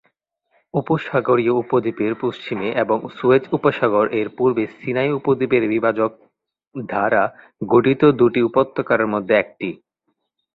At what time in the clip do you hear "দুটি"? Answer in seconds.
8.19-8.39